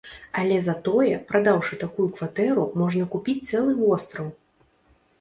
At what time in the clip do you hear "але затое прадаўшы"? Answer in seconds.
0.43-1.79